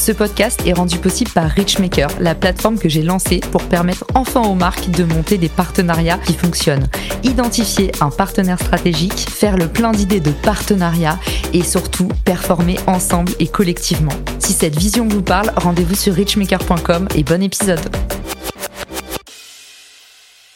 Ce 0.00 0.12
podcast 0.12 0.62
est 0.64 0.72
rendu 0.72 0.96
possible 0.96 1.30
par 1.30 1.50
Richmaker, 1.50 2.08
la 2.20 2.34
plateforme 2.34 2.78
que 2.78 2.88
j'ai 2.88 3.02
lancée 3.02 3.40
pour 3.52 3.62
permettre 3.64 4.06
enfin 4.14 4.40
aux 4.40 4.54
marques 4.54 4.88
de 4.88 5.04
monter 5.04 5.36
des 5.36 5.50
partenariats 5.50 6.16
qui 6.16 6.32
fonctionnent. 6.32 6.88
Identifier 7.22 7.92
un 8.00 8.08
partenaire 8.08 8.58
stratégique, 8.58 9.28
faire 9.28 9.58
le 9.58 9.68
plein 9.68 9.92
d'idées 9.92 10.20
de 10.20 10.30
partenariat 10.30 11.18
et 11.52 11.62
surtout 11.62 12.08
performer 12.24 12.78
ensemble 12.86 13.32
et 13.40 13.46
collectivement. 13.46 14.14
Si 14.38 14.54
cette 14.54 14.78
vision 14.78 15.06
vous 15.06 15.20
parle, 15.20 15.52
rendez-vous 15.54 15.94
sur 15.94 16.14
richmaker.com 16.14 17.06
et 17.14 17.22
bon 17.22 17.42
épisode. 17.42 17.80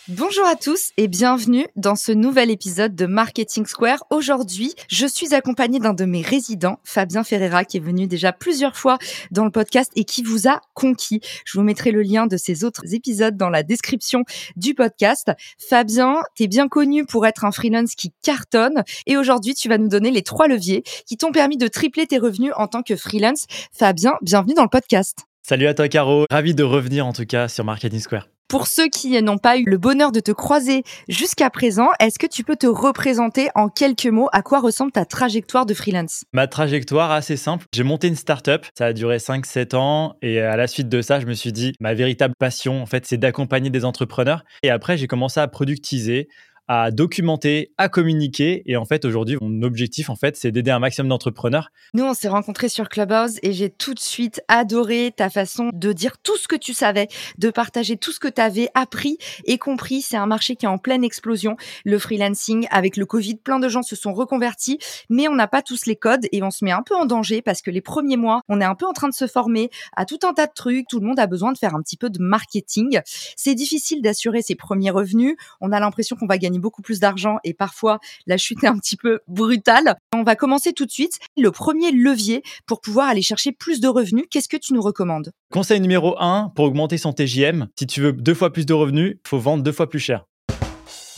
Bonjour 0.08 0.44
à 0.46 0.54
tous 0.54 0.90
et 0.98 1.08
bienvenue 1.08 1.66
dans 1.76 1.94
ce 1.94 2.12
nouvel 2.12 2.50
épisode 2.50 2.94
de 2.94 3.06
Marketing 3.06 3.64
Square. 3.64 4.04
Aujourd'hui, 4.10 4.74
je 4.90 5.06
suis 5.06 5.34
accompagnée 5.34 5.78
d'un 5.78 5.94
de 5.94 6.04
mes 6.04 6.20
résidents, 6.20 6.78
Fabien 6.84 7.24
Ferreira, 7.24 7.64
qui 7.64 7.78
est 7.78 7.80
venu 7.80 8.06
déjà 8.06 8.30
plusieurs 8.30 8.76
fois 8.76 8.98
dans 9.30 9.46
le 9.46 9.50
podcast 9.50 9.90
et 9.96 10.04
qui 10.04 10.22
vous 10.22 10.46
a 10.46 10.60
conquis. 10.74 11.22
Je 11.46 11.56
vous 11.56 11.64
mettrai 11.64 11.90
le 11.90 12.02
lien 12.02 12.26
de 12.26 12.36
ces 12.36 12.64
autres 12.64 12.92
épisodes 12.92 13.38
dans 13.38 13.48
la 13.48 13.62
description 13.62 14.24
du 14.56 14.74
podcast. 14.74 15.32
Fabien, 15.58 16.16
t'es 16.36 16.48
bien 16.48 16.68
connu 16.68 17.06
pour 17.06 17.26
être 17.26 17.46
un 17.46 17.50
freelance 17.50 17.94
qui 17.94 18.12
cartonne 18.20 18.84
et 19.06 19.16
aujourd'hui, 19.16 19.54
tu 19.54 19.70
vas 19.70 19.78
nous 19.78 19.88
donner 19.88 20.10
les 20.10 20.22
trois 20.22 20.48
leviers 20.48 20.82
qui 21.06 21.16
t'ont 21.16 21.32
permis 21.32 21.56
de 21.56 21.66
tripler 21.66 22.06
tes 22.06 22.18
revenus 22.18 22.52
en 22.56 22.66
tant 22.66 22.82
que 22.82 22.94
freelance. 22.94 23.46
Fabien, 23.72 24.12
bienvenue 24.20 24.52
dans 24.52 24.64
le 24.64 24.68
podcast. 24.68 25.20
Salut 25.42 25.66
à 25.66 25.72
toi 25.72 25.88
Caro, 25.88 26.26
ravi 26.30 26.54
de 26.54 26.62
revenir 26.62 27.06
en 27.06 27.14
tout 27.14 27.24
cas 27.24 27.48
sur 27.48 27.64
Marketing 27.64 28.00
Square. 28.00 28.33
Pour 28.48 28.66
ceux 28.66 28.88
qui 28.88 29.20
n'ont 29.22 29.38
pas 29.38 29.56
eu 29.56 29.64
le 29.64 29.78
bonheur 29.78 30.12
de 30.12 30.20
te 30.20 30.30
croiser 30.30 30.82
jusqu'à 31.08 31.48
présent, 31.48 31.88
est-ce 31.98 32.18
que 32.18 32.26
tu 32.26 32.44
peux 32.44 32.56
te 32.56 32.66
représenter 32.66 33.48
en 33.54 33.68
quelques 33.68 34.06
mots 34.06 34.28
à 34.32 34.42
quoi 34.42 34.60
ressemble 34.60 34.92
ta 34.92 35.06
trajectoire 35.06 35.64
de 35.64 35.72
freelance? 35.72 36.24
Ma 36.32 36.46
trajectoire 36.46 37.10
assez 37.10 37.36
simple. 37.36 37.64
J'ai 37.74 37.84
monté 37.84 38.06
une 38.06 38.16
startup, 38.16 38.66
ça 38.76 38.86
a 38.86 38.92
duré 38.92 39.16
5-7 39.16 39.74
ans 39.76 40.16
et 40.20 40.40
à 40.40 40.56
la 40.56 40.66
suite 40.66 40.88
de 40.88 41.00
ça, 41.00 41.20
je 41.20 41.26
me 41.26 41.34
suis 41.34 41.52
dit 41.52 41.72
ma 41.80 41.94
véritable 41.94 42.34
passion 42.38 42.82
en 42.82 42.86
fait, 42.86 43.06
c'est 43.06 43.16
d'accompagner 43.16 43.70
des 43.70 43.84
entrepreneurs 43.84 44.44
et 44.62 44.70
après 44.70 44.98
j'ai 44.98 45.06
commencé 45.06 45.40
à 45.40 45.48
productiser 45.48 46.28
à 46.68 46.90
documenter, 46.90 47.72
à 47.78 47.88
communiquer. 47.88 48.62
Et 48.66 48.76
en 48.76 48.84
fait, 48.84 49.04
aujourd'hui, 49.04 49.36
mon 49.40 49.62
objectif, 49.62 50.10
en 50.10 50.16
fait, 50.16 50.36
c'est 50.36 50.50
d'aider 50.50 50.70
un 50.70 50.78
maximum 50.78 51.08
d'entrepreneurs. 51.08 51.70
Nous, 51.92 52.04
on 52.04 52.14
s'est 52.14 52.28
rencontrés 52.28 52.68
sur 52.68 52.88
Clubhouse 52.88 53.38
et 53.42 53.52
j'ai 53.52 53.70
tout 53.70 53.94
de 53.94 54.00
suite 54.00 54.42
adoré 54.48 55.12
ta 55.14 55.30
façon 55.30 55.70
de 55.72 55.92
dire 55.92 56.18
tout 56.18 56.36
ce 56.36 56.48
que 56.48 56.56
tu 56.56 56.72
savais, 56.72 57.08
de 57.38 57.50
partager 57.50 57.96
tout 57.96 58.12
ce 58.12 58.20
que 58.20 58.28
tu 58.28 58.40
avais 58.40 58.68
appris 58.74 59.18
et 59.44 59.58
compris. 59.58 60.00
C'est 60.00 60.16
un 60.16 60.26
marché 60.26 60.56
qui 60.56 60.64
est 60.64 60.68
en 60.68 60.78
pleine 60.78 61.04
explosion, 61.04 61.56
le 61.84 61.98
freelancing. 61.98 62.66
Avec 62.70 62.96
le 62.96 63.06
Covid, 63.06 63.36
plein 63.36 63.58
de 63.58 63.68
gens 63.68 63.82
se 63.82 63.96
sont 63.96 64.14
reconvertis, 64.14 64.78
mais 65.10 65.28
on 65.28 65.34
n'a 65.34 65.48
pas 65.48 65.62
tous 65.62 65.86
les 65.86 65.96
codes 65.96 66.26
et 66.32 66.42
on 66.42 66.50
se 66.50 66.64
met 66.64 66.72
un 66.72 66.82
peu 66.82 66.94
en 66.94 67.04
danger 67.04 67.42
parce 67.42 67.60
que 67.60 67.70
les 67.70 67.82
premiers 67.82 68.16
mois, 68.16 68.40
on 68.48 68.60
est 68.60 68.64
un 68.64 68.74
peu 68.74 68.86
en 68.86 68.92
train 68.92 69.08
de 69.08 69.14
se 69.14 69.26
former 69.26 69.70
à 69.96 70.06
tout 70.06 70.20
un 70.22 70.32
tas 70.32 70.46
de 70.46 70.52
trucs. 70.54 70.86
Tout 70.88 71.00
le 71.00 71.06
monde 71.06 71.18
a 71.18 71.26
besoin 71.26 71.52
de 71.52 71.58
faire 71.58 71.74
un 71.74 71.82
petit 71.82 71.96
peu 71.96 72.08
de 72.08 72.18
marketing. 72.20 73.00
C'est 73.36 73.54
difficile 73.54 74.00
d'assurer 74.00 74.40
ses 74.40 74.54
premiers 74.54 74.90
revenus. 74.90 75.36
On 75.60 75.72
a 75.72 75.80
l'impression 75.80 76.16
qu'on 76.16 76.26
va 76.26 76.38
gagner 76.38 76.53
beaucoup 76.58 76.82
plus 76.82 77.00
d'argent 77.00 77.36
et 77.44 77.54
parfois 77.54 77.98
la 78.26 78.36
chute 78.36 78.62
est 78.64 78.68
un 78.68 78.78
petit 78.78 78.96
peu 78.96 79.20
brutale. 79.28 79.96
On 80.14 80.22
va 80.22 80.36
commencer 80.36 80.72
tout 80.72 80.86
de 80.86 80.90
suite. 80.90 81.18
Le 81.36 81.50
premier 81.50 81.92
levier 81.92 82.42
pour 82.66 82.80
pouvoir 82.80 83.08
aller 83.08 83.22
chercher 83.22 83.52
plus 83.52 83.80
de 83.80 83.88
revenus, 83.88 84.24
qu'est-ce 84.30 84.48
que 84.48 84.56
tu 84.56 84.74
nous 84.74 84.82
recommandes? 84.82 85.30
Conseil 85.52 85.80
numéro 85.80 86.16
1 86.18 86.52
pour 86.54 86.64
augmenter 86.64 86.98
son 86.98 87.12
TJM, 87.12 87.68
si 87.78 87.86
tu 87.86 88.00
veux 88.00 88.12
deux 88.12 88.34
fois 88.34 88.52
plus 88.52 88.66
de 88.66 88.72
revenus, 88.72 89.16
faut 89.26 89.38
vendre 89.38 89.62
deux 89.62 89.72
fois 89.72 89.88
plus 89.88 90.00
cher. 90.00 90.24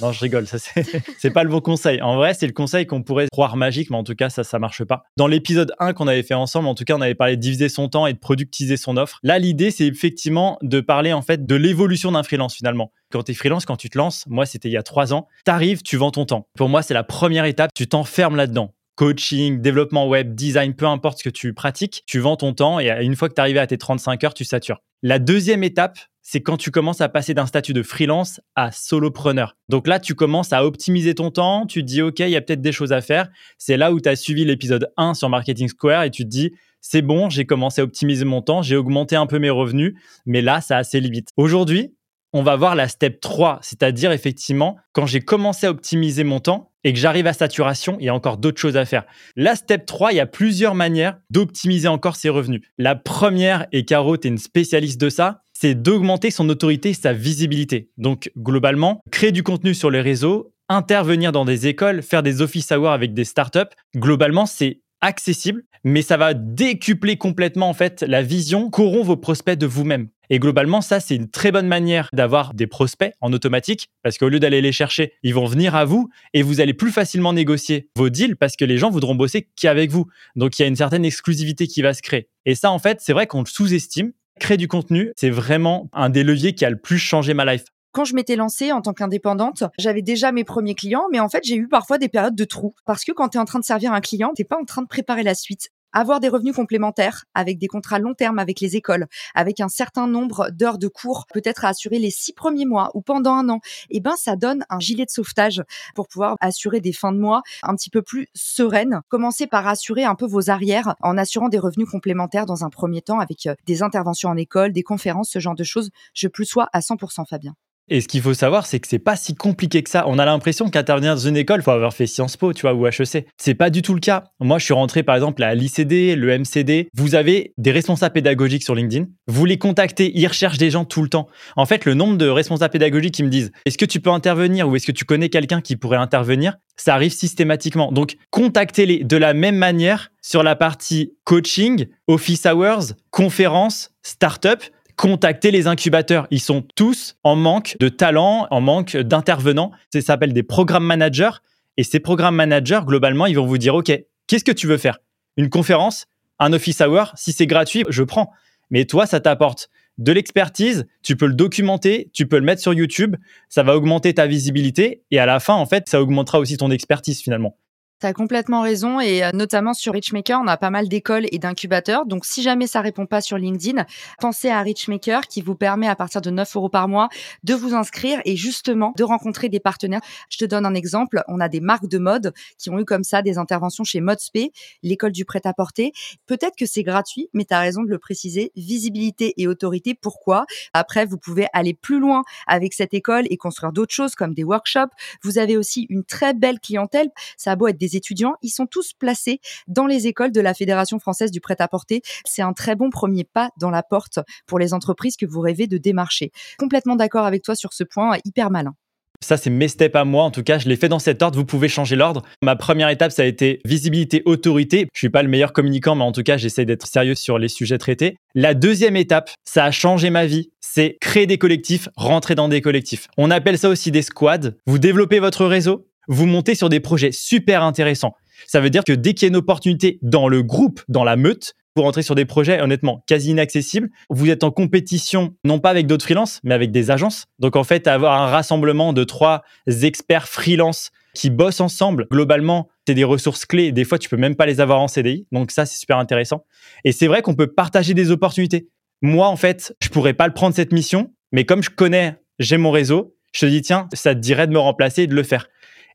Non, 0.00 0.12
je 0.12 0.20
rigole, 0.20 0.46
ça 0.46 0.58
c'est 1.18 1.30
pas 1.30 1.42
le 1.42 1.48
bon 1.48 1.60
conseil. 1.60 2.02
En 2.02 2.16
vrai, 2.16 2.34
c'est 2.34 2.46
le 2.46 2.52
conseil 2.52 2.86
qu'on 2.86 3.02
pourrait 3.02 3.26
croire 3.32 3.56
magique, 3.56 3.90
mais 3.90 3.96
en 3.96 4.04
tout 4.04 4.14
cas, 4.14 4.30
ça, 4.30 4.44
ça 4.44 4.58
marche 4.58 4.84
pas. 4.84 5.04
Dans 5.16 5.26
l'épisode 5.26 5.72
1 5.78 5.92
qu'on 5.92 6.06
avait 6.08 6.22
fait 6.22 6.34
ensemble, 6.34 6.68
en 6.68 6.74
tout 6.74 6.84
cas, 6.84 6.94
on 6.94 7.00
avait 7.00 7.14
parlé 7.14 7.36
de 7.36 7.40
diviser 7.40 7.68
son 7.68 7.88
temps 7.88 8.06
et 8.06 8.12
de 8.12 8.18
productiser 8.18 8.76
son 8.76 8.96
offre. 8.96 9.18
Là, 9.22 9.38
l'idée, 9.38 9.70
c'est 9.70 9.86
effectivement 9.86 10.58
de 10.62 10.80
parler 10.80 11.12
en 11.12 11.22
fait 11.22 11.46
de 11.46 11.54
l'évolution 11.54 12.12
d'un 12.12 12.22
freelance 12.22 12.54
finalement. 12.54 12.92
Quand 13.10 13.22
tu 13.22 13.32
es 13.32 13.34
freelance, 13.34 13.64
quand 13.64 13.76
tu 13.76 13.88
te 13.88 13.96
lances, 13.96 14.24
moi, 14.26 14.46
c'était 14.46 14.68
il 14.68 14.72
y 14.72 14.76
a 14.76 14.82
trois 14.82 15.14
ans, 15.14 15.28
t'arrives, 15.44 15.82
tu 15.82 15.96
vends 15.96 16.10
ton 16.10 16.26
temps. 16.26 16.48
Pour 16.56 16.68
moi, 16.68 16.82
c'est 16.82 16.94
la 16.94 17.04
première 17.04 17.44
étape, 17.44 17.70
tu 17.74 17.86
t'enfermes 17.86 18.36
là-dedans 18.36 18.72
coaching, 18.96 19.60
développement 19.60 20.08
web, 20.08 20.34
design, 20.34 20.74
peu 20.74 20.86
importe 20.86 21.18
ce 21.18 21.24
que 21.24 21.28
tu 21.28 21.52
pratiques, 21.52 22.02
tu 22.06 22.18
vends 22.18 22.36
ton 22.36 22.54
temps 22.54 22.80
et 22.80 22.88
une 23.02 23.14
fois 23.14 23.28
que 23.28 23.34
tu 23.34 23.40
arrives 23.42 23.58
à 23.58 23.66
tes 23.66 23.78
35 23.78 24.24
heures, 24.24 24.34
tu 24.34 24.44
satures. 24.44 24.80
La 25.02 25.18
deuxième 25.18 25.62
étape, 25.62 25.98
c'est 26.28 26.40
quand 26.40 26.56
tu 26.56 26.72
commences 26.72 27.00
à 27.00 27.08
passer 27.08 27.34
d'un 27.34 27.46
statut 27.46 27.72
de 27.72 27.84
freelance 27.84 28.40
à 28.56 28.72
solopreneur. 28.72 29.56
Donc 29.68 29.86
là, 29.86 30.00
tu 30.00 30.16
commences 30.16 30.52
à 30.52 30.66
optimiser 30.66 31.14
ton 31.14 31.30
temps, 31.30 31.66
tu 31.66 31.82
te 31.82 31.86
dis, 31.86 32.02
OK, 32.02 32.18
il 32.18 32.30
y 32.30 32.34
a 32.34 32.40
peut-être 32.40 32.60
des 32.60 32.72
choses 32.72 32.92
à 32.92 33.00
faire. 33.00 33.28
C'est 33.58 33.76
là 33.76 33.92
où 33.92 34.00
tu 34.00 34.08
as 34.08 34.16
suivi 34.16 34.44
l'épisode 34.44 34.90
1 34.96 35.14
sur 35.14 35.28
Marketing 35.28 35.68
Square 35.68 36.02
et 36.02 36.10
tu 36.10 36.24
te 36.24 36.28
dis, 36.28 36.50
c'est 36.80 37.00
bon, 37.00 37.30
j'ai 37.30 37.46
commencé 37.46 37.80
à 37.80 37.84
optimiser 37.84 38.24
mon 38.24 38.42
temps, 38.42 38.60
j'ai 38.60 38.74
augmenté 38.74 39.14
un 39.14 39.26
peu 39.26 39.38
mes 39.38 39.50
revenus, 39.50 39.94
mais 40.26 40.42
là, 40.42 40.60
ça 40.60 40.78
a 40.78 40.84
ses 40.84 40.98
limites. 40.98 41.28
Aujourd'hui, 41.36 41.94
on 42.32 42.42
va 42.42 42.56
voir 42.56 42.74
la 42.74 42.88
step 42.88 43.20
3, 43.20 43.60
c'est-à-dire 43.62 44.10
effectivement, 44.10 44.76
quand 44.92 45.06
j'ai 45.06 45.20
commencé 45.20 45.68
à 45.68 45.70
optimiser 45.70 46.24
mon 46.24 46.40
temps 46.40 46.72
et 46.82 46.92
que 46.92 46.98
j'arrive 46.98 47.28
à 47.28 47.34
saturation, 47.34 47.98
il 48.00 48.06
y 48.06 48.08
a 48.08 48.14
encore 48.14 48.36
d'autres 48.36 48.60
choses 48.60 48.76
à 48.76 48.84
faire. 48.84 49.04
La 49.36 49.54
step 49.54 49.86
3, 49.86 50.12
il 50.12 50.16
y 50.16 50.20
a 50.20 50.26
plusieurs 50.26 50.74
manières 50.74 51.18
d'optimiser 51.30 51.86
encore 51.86 52.16
ses 52.16 52.30
revenus. 52.30 52.62
La 52.78 52.96
première, 52.96 53.68
et 53.70 53.84
Caro, 53.84 54.16
tu 54.16 54.26
es 54.26 54.30
une 54.30 54.38
spécialiste 54.38 55.00
de 55.00 55.08
ça, 55.08 55.44
c'est 55.58 55.74
d'augmenter 55.74 56.30
son 56.30 56.48
autorité 56.48 56.92
sa 56.92 57.12
visibilité. 57.12 57.90
Donc 57.96 58.30
globalement, 58.36 59.00
créer 59.10 59.32
du 59.32 59.42
contenu 59.42 59.74
sur 59.74 59.90
les 59.90 60.00
réseaux, 60.00 60.52
intervenir 60.68 61.32
dans 61.32 61.44
des 61.44 61.66
écoles, 61.66 62.02
faire 62.02 62.22
des 62.22 62.42
office 62.42 62.70
hours 62.72 62.90
avec 62.90 63.14
des 63.14 63.24
startups, 63.24 63.74
globalement, 63.96 64.46
c'est 64.46 64.80
accessible, 65.00 65.62
mais 65.84 66.02
ça 66.02 66.16
va 66.16 66.34
décupler 66.34 67.16
complètement 67.16 67.68
en 67.68 67.74
fait 67.74 68.02
la 68.02 68.22
vision 68.22 68.70
qu'auront 68.70 69.02
vos 69.02 69.16
prospects 69.16 69.58
de 69.58 69.66
vous-même. 69.66 70.08
Et 70.28 70.40
globalement, 70.40 70.80
ça, 70.80 70.98
c'est 70.98 71.14
une 71.14 71.30
très 71.30 71.52
bonne 71.52 71.68
manière 71.68 72.08
d'avoir 72.12 72.52
des 72.52 72.66
prospects 72.66 73.12
en 73.20 73.32
automatique, 73.32 73.88
parce 74.02 74.18
qu'au 74.18 74.28
lieu 74.28 74.40
d'aller 74.40 74.60
les 74.60 74.72
chercher, 74.72 75.12
ils 75.22 75.34
vont 75.34 75.46
venir 75.46 75.76
à 75.76 75.84
vous 75.84 76.08
et 76.34 76.42
vous 76.42 76.60
allez 76.60 76.74
plus 76.74 76.90
facilement 76.90 77.32
négocier 77.32 77.88
vos 77.96 78.10
deals 78.10 78.36
parce 78.36 78.56
que 78.56 78.64
les 78.64 78.76
gens 78.76 78.90
voudront 78.90 79.14
bosser 79.14 79.48
qu'avec 79.54 79.90
vous. 79.90 80.06
Donc, 80.34 80.58
il 80.58 80.62
y 80.62 80.64
a 80.64 80.68
une 80.68 80.76
certaine 80.76 81.04
exclusivité 81.04 81.68
qui 81.68 81.80
va 81.82 81.94
se 81.94 82.02
créer. 82.02 82.28
Et 82.44 82.56
ça, 82.56 82.72
en 82.72 82.80
fait, 82.80 82.98
c'est 83.00 83.12
vrai 83.12 83.28
qu'on 83.28 83.40
le 83.40 83.46
sous-estime, 83.46 84.12
Créer 84.40 84.56
du 84.56 84.68
contenu, 84.68 85.12
c'est 85.16 85.30
vraiment 85.30 85.88
un 85.92 86.10
des 86.10 86.22
leviers 86.22 86.54
qui 86.54 86.64
a 86.64 86.70
le 86.70 86.78
plus 86.78 86.98
changé 86.98 87.34
ma 87.34 87.44
life. 87.44 87.64
Quand 87.92 88.04
je 88.04 88.14
m'étais 88.14 88.36
lancée 88.36 88.72
en 88.72 88.82
tant 88.82 88.92
qu'indépendante, 88.92 89.64
j'avais 89.78 90.02
déjà 90.02 90.30
mes 90.30 90.44
premiers 90.44 90.74
clients, 90.74 91.04
mais 91.10 91.18
en 91.18 91.30
fait, 91.30 91.42
j'ai 91.44 91.56
eu 91.56 91.66
parfois 91.66 91.96
des 91.96 92.08
périodes 92.08 92.34
de 92.34 92.44
trous. 92.44 92.74
Parce 92.84 93.04
que 93.04 93.12
quand 93.12 93.30
tu 93.30 93.38
es 93.38 93.40
en 93.40 93.46
train 93.46 93.58
de 93.58 93.64
servir 93.64 93.94
un 93.94 94.02
client, 94.02 94.32
t'es 94.34 94.44
pas 94.44 94.58
en 94.60 94.64
train 94.64 94.82
de 94.82 94.86
préparer 94.86 95.22
la 95.22 95.34
suite 95.34 95.70
avoir 95.92 96.20
des 96.20 96.28
revenus 96.28 96.54
complémentaires 96.54 97.24
avec 97.34 97.58
des 97.58 97.66
contrats 97.68 97.98
long 97.98 98.14
terme 98.14 98.38
avec 98.38 98.60
les 98.60 98.76
écoles, 98.76 99.06
avec 99.34 99.60
un 99.60 99.68
certain 99.68 100.06
nombre 100.06 100.50
d'heures 100.50 100.78
de 100.78 100.88
cours, 100.88 101.26
peut-être 101.32 101.64
à 101.64 101.68
assurer 101.68 101.98
les 101.98 102.10
six 102.10 102.32
premiers 102.32 102.66
mois 102.66 102.90
ou 102.94 103.02
pendant 103.02 103.32
un 103.32 103.48
an, 103.48 103.60
eh 103.90 104.00
ben 104.00 104.14
ça 104.16 104.36
donne 104.36 104.64
un 104.68 104.80
gilet 104.80 105.04
de 105.04 105.10
sauvetage 105.10 105.62
pour 105.94 106.08
pouvoir 106.08 106.36
assurer 106.40 106.80
des 106.80 106.92
fins 106.92 107.12
de 107.12 107.18
mois 107.18 107.42
un 107.62 107.74
petit 107.74 107.90
peu 107.90 108.02
plus 108.02 108.28
sereines. 108.34 109.00
Commencez 109.08 109.46
par 109.46 109.66
assurer 109.66 110.04
un 110.04 110.14
peu 110.14 110.26
vos 110.26 110.50
arrières 110.50 110.96
en 111.00 111.18
assurant 111.18 111.48
des 111.48 111.58
revenus 111.58 111.88
complémentaires 111.88 112.46
dans 112.46 112.64
un 112.64 112.70
premier 112.70 113.02
temps 113.02 113.20
avec 113.20 113.46
euh, 113.46 113.54
des 113.66 113.82
interventions 113.82 114.30
en 114.30 114.36
école, 114.36 114.72
des 114.72 114.82
conférences, 114.82 115.30
ce 115.30 115.38
genre 115.38 115.54
de 115.54 115.64
choses. 115.64 115.90
Je 116.14 116.28
plus 116.28 116.44
sois 116.44 116.68
à 116.72 116.80
100% 116.80 117.26
Fabien. 117.28 117.54
Et 117.88 118.00
ce 118.00 118.08
qu'il 118.08 118.20
faut 118.20 118.34
savoir, 118.34 118.66
c'est 118.66 118.80
que 118.80 118.88
c'est 118.88 118.98
pas 118.98 119.14
si 119.14 119.36
compliqué 119.36 119.80
que 119.84 119.90
ça. 119.90 120.08
On 120.08 120.18
a 120.18 120.24
l'impression 120.24 120.68
qu'intervenir 120.70 121.14
dans 121.14 121.20
une 121.20 121.36
école, 121.36 121.62
faut 121.62 121.70
avoir 121.70 121.94
fait 121.94 122.08
Sciences 122.08 122.36
Po, 122.36 122.52
tu 122.52 122.62
vois, 122.62 122.74
ou 122.74 122.84
HEC. 122.84 123.26
C'est 123.36 123.54
pas 123.54 123.70
du 123.70 123.80
tout 123.80 123.94
le 123.94 124.00
cas. 124.00 124.24
Moi, 124.40 124.58
je 124.58 124.64
suis 124.64 124.74
rentré, 124.74 125.04
par 125.04 125.14
exemple, 125.14 125.40
à 125.44 125.54
l'ICD, 125.54 126.16
le 126.16 126.36
MCD. 126.36 126.88
Vous 126.94 127.14
avez 127.14 127.54
des 127.58 127.70
responsables 127.70 128.12
pédagogiques 128.12 128.64
sur 128.64 128.74
LinkedIn. 128.74 129.06
Vous 129.28 129.44
les 129.44 129.56
contactez, 129.56 130.10
ils 130.18 130.26
recherchent 130.26 130.58
des 130.58 130.70
gens 130.70 130.84
tout 130.84 131.00
le 131.00 131.08
temps. 131.08 131.28
En 131.54 131.64
fait, 131.64 131.84
le 131.84 131.94
nombre 131.94 132.16
de 132.16 132.26
responsables 132.26 132.72
pédagogiques 132.72 133.14
qui 133.14 133.22
me 133.22 133.28
disent, 133.28 133.52
est-ce 133.66 133.78
que 133.78 133.84
tu 133.84 134.00
peux 134.00 134.10
intervenir 134.10 134.68
ou 134.68 134.74
est-ce 134.74 134.86
que 134.86 134.92
tu 134.92 135.04
connais 135.04 135.28
quelqu'un 135.28 135.60
qui 135.60 135.76
pourrait 135.76 135.96
intervenir? 135.96 136.56
Ça 136.76 136.92
arrive 136.92 137.12
systématiquement. 137.12 137.92
Donc, 137.92 138.16
contactez-les 138.30 139.04
de 139.04 139.16
la 139.16 139.32
même 139.32 139.56
manière 139.56 140.10
sur 140.22 140.42
la 140.42 140.56
partie 140.56 141.12
coaching, 141.22 141.86
office 142.08 142.46
hours, 142.46 142.94
conférences, 143.10 143.92
start-up 144.02 144.64
contacter 144.96 145.50
les 145.50 145.66
incubateurs. 145.66 146.26
Ils 146.30 146.40
sont 146.40 146.62
tous 146.74 147.16
en 147.22 147.36
manque 147.36 147.76
de 147.80 147.88
talent, 147.88 148.46
en 148.50 148.60
manque 148.60 148.96
d'intervenants. 148.96 149.72
Ça 149.92 150.00
s'appelle 150.00 150.32
des 150.32 150.42
programmes 150.42 150.86
managers. 150.86 151.30
Et 151.76 151.84
ces 151.84 152.00
programmes 152.00 152.36
managers, 152.36 152.80
globalement, 152.84 153.26
ils 153.26 153.36
vont 153.36 153.46
vous 153.46 153.58
dire, 153.58 153.74
OK, 153.74 153.92
qu'est-ce 154.26 154.44
que 154.44 154.52
tu 154.52 154.66
veux 154.66 154.78
faire? 154.78 154.98
Une 155.36 155.50
conférence 155.50 156.06
Un 156.38 156.52
office 156.52 156.80
hour 156.80 157.12
Si 157.16 157.32
c'est 157.32 157.46
gratuit, 157.46 157.84
je 157.88 158.02
prends. 158.02 158.32
Mais 158.70 158.86
toi, 158.86 159.06
ça 159.06 159.20
t'apporte 159.20 159.68
de 159.98 160.12
l'expertise, 160.12 160.86
tu 161.02 161.16
peux 161.16 161.26
le 161.26 161.34
documenter, 161.34 162.10
tu 162.12 162.26
peux 162.26 162.36
le 162.36 162.44
mettre 162.44 162.60
sur 162.60 162.74
YouTube, 162.74 163.16
ça 163.48 163.62
va 163.62 163.76
augmenter 163.76 164.12
ta 164.12 164.26
visibilité 164.26 165.02
et 165.10 165.18
à 165.18 165.26
la 165.26 165.40
fin, 165.40 165.54
en 165.54 165.64
fait, 165.64 165.88
ça 165.88 166.02
augmentera 166.02 166.38
aussi 166.38 166.56
ton 166.58 166.70
expertise 166.70 167.22
finalement. 167.22 167.56
Tu 167.98 168.06
as 168.06 168.12
complètement 168.12 168.60
raison 168.60 169.00
et 169.00 169.24
euh, 169.24 169.30
notamment 169.32 169.72
sur 169.72 169.94
Richmaker, 169.94 170.38
on 170.42 170.46
a 170.46 170.58
pas 170.58 170.68
mal 170.68 170.86
d'écoles 170.86 171.24
et 171.32 171.38
d'incubateurs. 171.38 172.04
Donc 172.04 172.26
si 172.26 172.42
jamais 172.42 172.66
ça 172.66 172.82
répond 172.82 173.06
pas 173.06 173.22
sur 173.22 173.38
LinkedIn, 173.38 173.86
pensez 174.20 174.50
à 174.50 174.60
Richmaker 174.60 175.22
qui 175.22 175.40
vous 175.40 175.54
permet 175.54 175.88
à 175.88 175.96
partir 175.96 176.20
de 176.20 176.28
9 176.28 176.56
euros 176.56 176.68
par 176.68 176.88
mois 176.88 177.08
de 177.42 177.54
vous 177.54 177.74
inscrire 177.74 178.20
et 178.26 178.36
justement 178.36 178.92
de 178.98 179.02
rencontrer 179.02 179.48
des 179.48 179.60
partenaires. 179.60 180.02
Je 180.28 180.36
te 180.36 180.44
donne 180.44 180.66
un 180.66 180.74
exemple. 180.74 181.22
On 181.26 181.40
a 181.40 181.48
des 181.48 181.60
marques 181.60 181.88
de 181.88 181.96
mode 181.96 182.34
qui 182.58 182.68
ont 182.68 182.78
eu 182.78 182.84
comme 182.84 183.02
ça 183.02 183.22
des 183.22 183.38
interventions 183.38 183.82
chez 183.82 184.02
Modspay, 184.02 184.50
l'école 184.82 185.12
du 185.12 185.24
prêt-à-porter. 185.24 185.92
Peut-être 186.26 186.54
que 186.54 186.66
c'est 186.66 186.82
gratuit, 186.82 187.30
mais 187.32 187.46
tu 187.46 187.54
as 187.54 187.60
raison 187.60 187.82
de 187.82 187.88
le 187.88 187.98
préciser. 187.98 188.52
Visibilité 188.56 189.32
et 189.38 189.48
autorité. 189.48 189.94
Pourquoi? 189.94 190.44
Après, 190.74 191.06
vous 191.06 191.16
pouvez 191.16 191.46
aller 191.54 191.72
plus 191.72 191.98
loin 191.98 192.24
avec 192.46 192.74
cette 192.74 192.92
école 192.92 193.24
et 193.30 193.38
construire 193.38 193.72
d'autres 193.72 193.94
choses 193.94 194.14
comme 194.14 194.34
des 194.34 194.44
workshops. 194.44 194.92
Vous 195.22 195.38
avez 195.38 195.56
aussi 195.56 195.86
une 195.88 196.04
très 196.04 196.34
belle 196.34 196.60
clientèle. 196.60 197.08
Ça 197.38 197.52
a 197.52 197.56
beau 197.56 197.68
être 197.68 197.85
des 197.86 197.96
étudiants, 197.96 198.34
ils 198.42 198.50
sont 198.50 198.66
tous 198.66 198.92
placés 198.92 199.40
dans 199.68 199.86
les 199.86 200.06
écoles 200.06 200.32
de 200.32 200.40
la 200.40 200.54
Fédération 200.54 200.98
française 200.98 201.30
du 201.30 201.40
prêt-à-porter. 201.40 202.02
C'est 202.24 202.42
un 202.42 202.52
très 202.52 202.74
bon 202.74 202.90
premier 202.90 203.24
pas 203.24 203.50
dans 203.60 203.70
la 203.70 203.82
porte 203.82 204.18
pour 204.46 204.58
les 204.58 204.74
entreprises 204.74 205.16
que 205.16 205.26
vous 205.26 205.40
rêvez 205.40 205.66
de 205.66 205.78
démarcher. 205.78 206.32
Complètement 206.58 206.96
d'accord 206.96 207.26
avec 207.26 207.42
toi 207.42 207.54
sur 207.54 207.72
ce 207.72 207.84
point, 207.84 208.18
hyper 208.24 208.50
malin. 208.50 208.74
Ça, 209.22 209.36
c'est 209.36 209.50
mes 209.50 209.68
steps 209.68 209.96
à 209.96 210.04
moi. 210.04 210.24
En 210.24 210.30
tout 210.30 210.42
cas, 210.42 210.58
je 210.58 210.68
l'ai 210.68 210.76
fait 210.76 210.88
dans 210.88 210.98
cet 210.98 211.22
ordre. 211.22 211.38
Vous 211.38 211.46
pouvez 211.46 211.68
changer 211.68 211.96
l'ordre. 211.96 212.22
Ma 212.42 212.54
première 212.56 212.88
étape, 212.90 213.12
ça 213.12 213.22
a 213.22 213.24
été 213.24 213.60
visibilité, 213.64 214.22
autorité. 214.26 214.88
Je 214.92 214.98
suis 214.98 215.08
pas 215.08 215.22
le 215.22 215.28
meilleur 215.28 215.52
communicant, 215.52 215.94
mais 215.94 216.04
en 216.04 216.12
tout 216.12 216.22
cas, 216.22 216.36
j'essaie 216.36 216.64
d'être 216.64 216.86
sérieux 216.86 217.14
sur 217.14 217.38
les 217.38 217.48
sujets 217.48 217.78
traités. 217.78 218.16
La 218.34 218.54
deuxième 218.54 218.96
étape, 218.96 219.30
ça 219.44 219.64
a 219.64 219.70
changé 219.70 220.10
ma 220.10 220.26
vie. 220.26 220.50
C'est 220.60 220.98
créer 221.00 221.26
des 221.26 221.38
collectifs, 221.38 221.88
rentrer 221.96 222.34
dans 222.34 222.48
des 222.48 222.60
collectifs. 222.60 223.08
On 223.16 223.30
appelle 223.30 223.58
ça 223.58 223.68
aussi 223.68 223.90
des 223.90 224.02
squads. 224.02 224.50
Vous 224.66 224.78
développez 224.78 225.18
votre 225.18 225.46
réseau, 225.46 225.86
vous 226.08 226.26
montez 226.26 226.54
sur 226.54 226.68
des 226.68 226.80
projets 226.80 227.12
super 227.12 227.62
intéressants. 227.62 228.14
Ça 228.46 228.60
veut 228.60 228.70
dire 228.70 228.84
que 228.84 228.92
dès 228.92 229.14
qu'il 229.14 229.26
y 229.26 229.26
a 229.26 229.30
une 229.30 229.36
opportunité 229.36 229.98
dans 230.02 230.28
le 230.28 230.42
groupe, 230.42 230.82
dans 230.88 231.04
la 231.04 231.16
meute, 231.16 231.54
vous 231.76 231.82
rentrez 231.82 232.02
sur 232.02 232.14
des 232.14 232.24
projets 232.24 232.60
honnêtement 232.60 233.04
quasi 233.06 233.30
inaccessibles. 233.30 233.90
Vous 234.08 234.30
êtes 234.30 234.44
en 234.44 234.50
compétition, 234.50 235.34
non 235.44 235.58
pas 235.58 235.70
avec 235.70 235.86
d'autres 235.86 236.04
freelances, 236.04 236.40
mais 236.42 236.54
avec 236.54 236.70
des 236.70 236.90
agences. 236.90 237.26
Donc 237.38 237.54
en 237.54 237.64
fait, 237.64 237.86
avoir 237.86 238.20
un 238.20 238.26
rassemblement 238.28 238.94
de 238.94 239.04
trois 239.04 239.42
experts 239.66 240.26
freelance 240.26 240.90
qui 241.14 241.28
bossent 241.28 241.60
ensemble, 241.60 242.06
globalement, 242.10 242.68
c'est 242.86 242.94
des 242.94 243.04
ressources 243.04 243.44
clés. 243.44 243.72
Des 243.72 243.84
fois, 243.84 243.98
tu 243.98 244.08
peux 244.08 244.16
même 244.16 244.36
pas 244.36 244.46
les 244.46 244.60
avoir 244.60 244.80
en 244.80 244.88
CDI. 244.88 245.26
Donc 245.32 245.50
ça, 245.50 245.66
c'est 245.66 245.78
super 245.78 245.98
intéressant. 245.98 246.44
Et 246.84 246.92
c'est 246.92 247.08
vrai 247.08 247.20
qu'on 247.20 247.34
peut 247.34 247.52
partager 247.52 247.92
des 247.92 248.10
opportunités. 248.10 248.68
Moi, 249.02 249.26
en 249.26 249.36
fait, 249.36 249.74
je 249.82 249.88
pourrais 249.88 250.14
pas 250.14 250.26
le 250.26 250.32
prendre 250.32 250.54
cette 250.54 250.72
mission, 250.72 251.12
mais 251.30 251.44
comme 251.44 251.62
je 251.62 251.70
connais, 251.70 252.16
j'ai 252.38 252.56
mon 252.56 252.70
réseau, 252.70 253.14
je 253.32 253.40
te 253.40 253.46
dis, 253.46 253.60
tiens, 253.60 253.88
ça 253.92 254.14
te 254.14 254.20
dirait 254.20 254.46
de 254.46 254.52
me 254.52 254.58
remplacer 254.58 255.02
et 255.02 255.06
de 255.06 255.14
le 255.14 255.22
faire. 255.22 255.48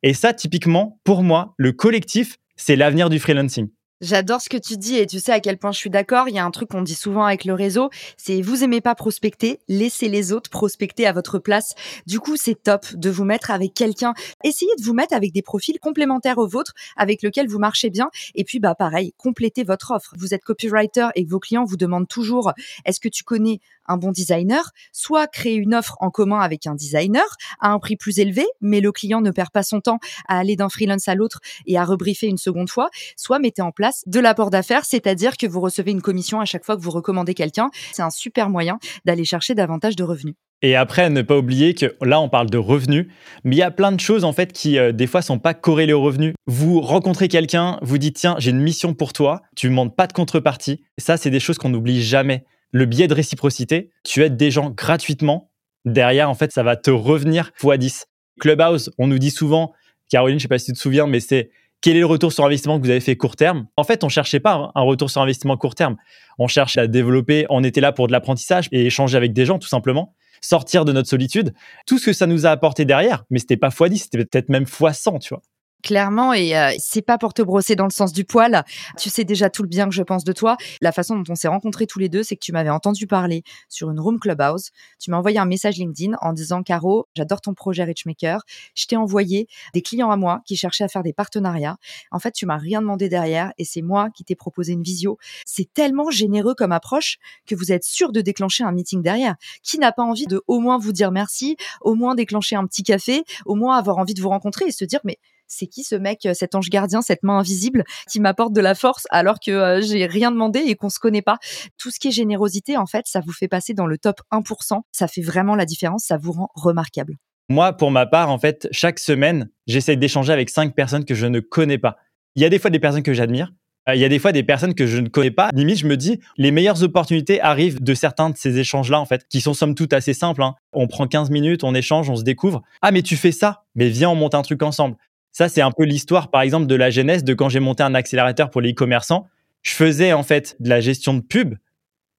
Et 0.04 0.14
ça, 0.14 0.34
typiquement, 0.34 1.00
pour 1.04 1.24
moi, 1.24 1.54
le 1.58 1.72
collectif, 1.72 2.38
c'est 2.56 2.76
l'avenir 2.76 3.10
du 3.10 3.20
freelancing. 3.20 3.70
J'adore 4.02 4.42
ce 4.42 4.50
que 4.50 4.58
tu 4.58 4.78
dis 4.78 4.98
et 4.98 5.06
tu 5.06 5.20
sais 5.20 5.32
à 5.32 5.40
quel 5.40 5.60
point 5.60 5.72
je 5.72 5.78
suis 5.78 5.92
d'accord. 5.92 6.28
Il 6.28 6.34
y 6.34 6.40
a 6.40 6.44
un 6.44 6.50
truc 6.50 6.70
qu'on 6.70 6.82
dit 6.82 6.96
souvent 6.96 7.24
avec 7.24 7.46
le 7.46 7.54
réseau, 7.54 7.92
c'est 8.18 8.42
vous 8.42 8.64
aimez 8.64 8.82
pas 8.82 8.96
prospecter, 8.96 9.60
laissez 9.68 10.10
les 10.10 10.34
autres 10.34 10.50
prospecter 10.50 11.06
à 11.06 11.14
votre 11.14 11.38
place. 11.38 11.76
Du 12.08 12.20
coup, 12.20 12.36
c'est 12.36 12.56
top 12.56 12.88
de 12.96 13.12
vous 13.12 13.26
mettre 13.26 13.52
avec 13.52 13.76
quelqu'un. 13.76 14.16
Essayez 14.44 14.72
de 14.80 14.84
vous 14.84 14.96
mettre 14.96 15.14
avec 15.14 15.34
des 15.34 15.44
profils 15.44 15.80
complémentaires 15.80 16.40
aux 16.40 16.48
vôtres, 16.48 16.74
avec 16.98 17.22
lesquels 17.22 17.48
vous 17.48 17.60
marchez 17.60 17.92
bien. 17.92 18.10
Et 18.34 18.44
puis, 18.44 18.60
bah, 18.60 18.74
pareil, 18.74 19.14
complétez 19.18 19.64
votre 19.64 19.92
offre. 19.92 20.16
Vous 20.18 20.34
êtes 20.34 20.44
copywriter 20.44 21.10
et 21.14 21.24
vos 21.24 21.40
clients 21.40 21.66
vous 21.66 21.78
demandent 21.78 22.08
toujours, 22.08 22.54
est-ce 22.86 23.00
que 23.00 23.10
tu 23.10 23.24
connais 23.24 23.60
un 23.88 23.98
bon 23.98 24.12
designer, 24.12 24.72
soit 24.92 25.28
créer 25.28 25.56
une 25.56 25.74
offre 25.74 25.96
en 26.00 26.10
commun 26.10 26.40
avec 26.40 26.68
un 26.68 26.76
designer 26.76 27.26
à 27.60 27.70
un 27.70 27.80
prix 27.80 27.96
plus 27.96 28.20
élevé, 28.20 28.46
mais 28.62 28.82
le 28.82 28.92
client 28.92 29.22
ne 29.22 29.32
perd 29.32 29.50
pas 29.52 29.64
son 29.64 29.82
temps 29.82 30.00
à 30.28 30.38
aller 30.38 30.56
d'un 30.56 30.70
freelance 30.70 31.08
à 31.08 31.16
l'autre 31.16 31.40
et 31.66 31.78
à 31.78 31.86
rebriefer 31.86 32.28
une 32.28 32.38
seconde 32.38 32.70
fois, 32.70 32.90
soit 33.16 33.40
mettez 33.40 33.62
en 33.62 33.72
place 33.72 34.04
de 34.06 34.20
l'apport 34.20 34.50
d'affaires, 34.50 34.86
c'est-à-dire 34.86 35.38
que 35.38 35.48
vous 35.48 35.62
recevez 35.62 35.92
une 35.92 36.02
commission 36.02 36.40
à 36.40 36.46
chaque 36.46 36.66
fois 36.66 36.76
que 36.76 36.82
vous 36.82 36.92
recommandez 36.92 37.34
quelqu'un. 37.34 37.70
C'est 37.92 38.02
un 38.02 38.10
super 38.10 38.50
moyen 38.50 38.80
d'aller 39.06 39.26
chercher 39.26 39.56
davantage 39.56 39.96
de 39.96 40.04
revenus. 40.04 40.36
Et 40.64 40.76
après, 40.76 41.10
ne 41.10 41.24
pas 41.24 41.38
oublier 41.38 41.74
que 41.74 41.96
là, 42.02 42.22
on 42.22 42.30
parle 42.30 42.50
de 42.50 42.58
revenus, 42.58 43.08
mais 43.44 43.56
il 43.56 43.60
y 43.60 43.64
a 43.64 43.72
plein 43.72 43.92
de 43.92 44.00
choses 44.00 44.24
en 44.24 44.32
fait 44.32 44.54
qui 44.54 44.78
euh, 44.78 44.92
des 44.92 45.08
fois 45.08 45.24
sont 45.24 45.40
pas 45.40 45.56
corrélées 45.56 45.94
aux 45.94 46.04
revenus. 46.04 46.36
Vous 46.46 46.82
rencontrez 46.82 47.28
quelqu'un, 47.30 47.80
vous 47.82 47.98
dites 47.98 48.18
tiens, 48.18 48.36
j'ai 48.38 48.52
une 48.52 48.62
mission 48.62 48.94
pour 48.94 49.12
toi, 49.12 49.42
tu 49.56 49.66
ne 49.68 49.72
demandes 49.72 49.96
pas 49.96 50.06
de 50.06 50.14
contrepartie. 50.14 50.84
Ça, 51.00 51.18
c'est 51.18 51.32
des 51.32 51.40
choses 51.40 51.58
qu'on 51.58 51.70
n'oublie 51.70 52.04
jamais 52.04 52.46
le 52.72 52.86
biais 52.86 53.08
de 53.08 53.14
réciprocité, 53.14 53.92
tu 54.04 54.24
aides 54.24 54.38
des 54.38 54.52
gens 54.52 54.70
gratuitement. 54.70 55.52
Derrière, 55.86 56.30
en 56.30 56.36
fait, 56.36 56.52
ça 56.52 56.64
va 56.64 56.76
te 56.76 56.92
revenir 56.92 57.52
x 57.62 57.78
10. 57.78 58.08
Clubhouse, 58.40 58.92
on 58.98 59.08
nous 59.08 59.20
dit 59.20 59.32
souvent, 59.32 59.74
Caroline, 60.10 60.40
je 60.40 60.44
sais 60.44 60.48
pas 60.48 60.60
si 60.60 60.68
tu 60.68 60.74
te 60.74 60.80
souviens, 60.80 61.08
mais 61.08 61.20
c'est 61.20 61.52
quel 61.82 61.96
est 61.96 62.02
le 62.02 62.06
retour 62.06 62.32
sur 62.32 62.46
investissement 62.46 62.80
que 62.80 62.86
vous 62.86 62.92
avez 62.92 63.00
fait 63.00 63.16
court 63.16 63.36
terme? 63.36 63.68
En 63.76 63.84
fait, 63.84 64.04
on 64.04 64.10
cherchait 64.10 64.40
pas 64.40 64.72
un 64.76 64.82
retour 64.82 65.10
sur 65.10 65.22
investissement 65.22 65.58
court 65.58 65.74
terme. 65.74 65.98
On 66.38 66.48
cherche 66.48 66.78
à 66.78 66.86
développer. 66.88 67.48
On 67.50 67.64
était 67.64 67.82
là 67.82 67.92
pour 67.92 68.08
de 68.08 68.12
l'apprentissage 68.12 68.68
et 68.72 68.86
échanger 68.86 69.18
avec 69.18 69.34
des 69.34 69.46
gens, 69.46 69.58
tout 69.58 69.68
simplement. 69.68 70.14
Sortir 70.42 70.86
de 70.86 70.92
notre 70.92 71.10
solitude. 71.10 71.54
Tout 71.88 71.98
ce 71.98 72.08
que 72.08 72.14
ça 72.14 72.28
nous 72.28 72.46
a 72.46 72.52
apporté 72.52 72.86
derrière, 72.86 73.26
mais 73.32 73.40
c'était 73.40 73.58
pas 73.58 73.70
x 73.70 73.90
10, 73.90 74.00
c'était 74.00 74.26
peut-être 74.26 74.50
même 74.50 74.64
x 74.64 75.00
100, 75.00 75.20
tu 75.20 75.34
vois. 75.34 75.42
Clairement, 75.84 76.34
et 76.34 76.56
euh, 76.56 76.72
c'est 76.80 77.02
pas 77.02 77.18
pour 77.18 77.34
te 77.34 77.42
brosser 77.42 77.76
dans 77.76 77.86
le 77.86 77.92
sens 77.92 78.14
du 78.14 78.24
poil. 78.24 78.64
Tu 78.98 79.10
sais 79.10 79.24
déjà 79.24 79.50
tout 79.50 79.64
le 79.64 79.70
bien 79.70 79.88
que 79.88 79.96
je 79.96 80.04
pense 80.04 80.24
de 80.24 80.34
toi. 80.34 80.58
La 80.82 80.92
façon 80.92 81.18
dont 81.18 81.32
on 81.32 81.36
s'est 81.36 81.48
rencontrés 81.48 81.88
tous 81.88 81.98
les 81.98 82.10
deux, 82.10 82.24
c'est 82.24 82.36
que 82.36 82.42
tu 82.44 82.52
m'avais 82.52 82.70
entendu 82.70 83.08
parler 83.08 83.44
sur 83.68 83.90
une 83.90 84.00
room 84.00 84.20
clubhouse. 84.20 84.70
Tu 85.00 85.10
m'as 85.10 85.18
envoyé 85.18 85.40
un 85.40 85.46
message 85.46 85.78
LinkedIn 85.78 86.16
en 86.22 86.34
disant 86.34 86.62
Caro, 86.62 87.08
j'adore 87.16 87.42
ton 87.42 87.54
projet 87.54 87.84
Richmaker. 87.84 88.42
Je 88.76 88.86
t'ai 88.86 88.96
envoyé 88.96 89.48
des 89.74 89.82
clients 89.82 90.12
à 90.12 90.18
moi 90.18 90.42
qui 90.46 90.56
cherchaient 90.56 90.84
à 90.84 90.88
faire 90.88 91.04
des 91.04 91.14
partenariats. 91.14 91.78
En 92.12 92.20
fait, 92.20 92.32
tu 92.32 92.46
m'as 92.46 92.58
rien 92.58 92.82
demandé 92.82 93.10
derrière 93.10 93.52
et 93.58 93.66
c'est 93.66 93.82
moi 93.82 94.10
qui 94.14 94.24
t'ai 94.24 94.36
proposé 94.36 94.74
une 94.74 94.84
visio. 94.84 95.18
C'est 95.46 95.72
tellement 95.74 96.12
généreux 96.12 96.54
comme 96.54 96.72
approche 96.72 97.18
que 97.48 97.56
vous 97.56 97.72
êtes 97.72 97.84
sûr 97.84 98.12
de 98.12 98.22
déclencher 98.22 98.64
un 98.64 98.72
meeting 98.72 99.02
derrière. 99.02 99.36
Qui 99.64 99.80
n'a 99.80 99.92
pas 99.92 100.04
envie 100.04 100.28
de 100.28 100.42
au 100.48 100.60
moins 100.60 100.78
vous 100.78 100.92
dire 100.92 101.12
merci, 101.12 101.56
au 101.82 101.96
moins 101.96 102.14
déclencher 102.14 102.56
un 102.56 102.66
petit 102.68 102.84
café, 102.84 103.24
au 103.46 103.56
moins 103.56 103.78
avoir 103.78 103.98
envie 103.98 104.14
de 104.14 104.22
vous 104.22 104.30
rencontrer 104.30 104.66
et 104.66 104.72
se 104.72 104.86
dire 104.86 105.00
mais 105.04 105.18
c'est 105.52 105.68
qui 105.68 105.84
ce 105.84 105.96
mec, 105.96 106.26
euh, 106.26 106.34
cet 106.34 106.56
ange 106.56 106.70
gardien, 106.70 107.02
cette 107.02 107.24
main 107.24 107.38
invisible 107.38 107.84
qui 108.10 108.20
m'apporte 108.20 108.54
de 108.54 108.62
la 108.62 108.74
force 108.74 109.06
alors 109.12 109.40
que 109.40 109.52
euh, 109.52 109.82
j'ai 109.82 110.06
rien 110.06 110.32
demandé 110.32 110.60
et 110.60 110.76
qu'on 110.76 110.90
se 110.90 111.00
connaît 111.00 111.22
pas? 111.22 111.38
Tout 111.78 111.92
ce 111.92 112.00
qui 112.00 112.08
est 112.08 112.12
générosité, 112.12 112.78
en 112.78 112.86
fait, 112.86 113.06
ça 113.06 113.20
vous 113.20 113.34
fait 113.34 113.48
passer 113.48 113.74
dans 113.74 113.86
le 113.86 113.98
top 113.98 114.22
1%. 114.32 114.82
Ça 114.92 115.08
fait 115.08 115.22
vraiment 115.22 115.56
la 115.56 115.66
différence, 115.66 116.06
ça 116.06 116.18
vous 116.18 116.32
rend 116.32 116.50
remarquable. 116.56 117.18
Moi, 117.50 117.74
pour 117.74 117.92
ma 117.92 118.06
part, 118.06 118.30
en 118.30 118.40
fait, 118.40 118.68
chaque 118.72 118.98
semaine, 118.98 119.50
j'essaie 119.68 119.98
d'échanger 119.98 120.32
avec 120.32 120.50
cinq 120.50 120.74
personnes 120.74 121.04
que 121.04 121.16
je 121.16 121.28
ne 121.28 121.42
connais 121.42 121.78
pas. 121.78 121.98
Il 122.36 122.42
y 122.42 122.46
a 122.46 122.50
des 122.50 122.60
fois 122.60 122.70
des 122.70 122.80
personnes 122.80 123.04
que 123.04 123.14
j'admire, 123.14 123.52
euh, 123.90 123.96
il 123.96 124.02
y 124.02 124.06
a 124.06 124.10
des 124.10 124.20
fois 124.20 124.32
des 124.32 124.44
personnes 124.44 124.76
que 124.76 124.86
je 124.86 125.00
ne 125.00 125.08
connais 125.08 125.32
pas. 125.32 125.50
Limite, 125.54 125.80
je 125.80 125.88
me 125.88 125.98
dis, 125.98 126.20
les 126.38 126.52
meilleures 126.52 126.84
opportunités 126.84 127.42
arrivent 127.42 127.82
de 127.82 127.94
certains 127.94 128.30
de 128.30 128.38
ces 128.38 128.60
échanges-là, 128.60 129.00
en 129.00 129.06
fait, 129.06 129.26
qui 129.28 129.42
sont 129.42 129.54
somme 129.54 129.76
toute 129.76 129.94
assez 129.94 130.14
simples. 130.14 130.44
Hein. 130.44 130.56
On 130.74 130.88
prend 130.88 131.08
15 131.08 131.30
minutes, 131.30 131.64
on 131.64 131.74
échange, 131.74 132.10
on 132.10 132.16
se 132.16 132.24
découvre. 132.24 132.62
Ah, 132.82 132.92
mais 132.92 133.02
tu 133.02 133.16
fais 133.16 133.32
ça 133.32 133.64
Mais 133.76 133.90
viens, 133.90 134.10
on 134.10 134.16
monte 134.16 134.36
un 134.36 134.42
truc 134.44 134.62
ensemble. 134.64 134.96
Ça, 135.32 135.50
c'est 135.50 135.62
un 135.62 135.72
peu 135.72 135.84
l'histoire, 135.84 136.30
par 136.30 136.42
exemple, 136.42 136.68
de 136.68 136.76
la 136.76 136.90
genèse 136.90 137.24
de 137.24 137.34
quand 137.34 137.50
j'ai 137.50 137.60
monté 137.60 137.84
un 137.84 137.96
accélérateur 137.96 138.50
pour 138.50 138.62
les 138.62 138.72
e-commerçants. 138.72 139.28
Je 139.62 139.72
faisais 139.72 140.12
en 140.12 140.24
fait 140.24 140.56
de 140.60 140.70
la 140.70 140.82
gestion 140.82 141.14
de 141.14 141.22
pub. 141.22 141.56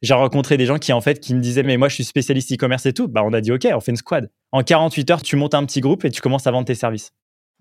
J'ai 0.01 0.15
rencontré 0.15 0.57
des 0.57 0.67
gens 0.67 0.79
qui 0.79 0.93
en 0.93 1.01
fait 1.01 1.21
qui 1.21 1.35
me 1.35 1.41
disaient 1.41 1.63
mais 1.63 1.77
moi 1.77 1.89
je 1.89 1.95
suis 1.95 2.05
spécialiste 2.05 2.53
e-commerce 2.53 2.87
et 2.87 2.93
tout. 2.93 3.09
Bah 3.09 3.23
on 3.25 3.33
a 3.33 3.41
dit 3.41 3.53
ok, 3.53 3.69
on 3.73 3.81
fait 3.81 3.93
une 3.93 3.97
squad. 3.97 4.31
En 4.51 4.63
48 4.63 5.11
heures, 5.11 5.23
tu 5.23 5.37
montes 5.37 5.55
un 5.55 5.65
petit 5.65 5.81
groupe 5.81 6.05
et 6.05 6.11
tu 6.11 6.21
commences 6.21 6.47
à 6.47 6.51
vendre 6.51 6.67
tes 6.67 6.75
services. 6.75 7.13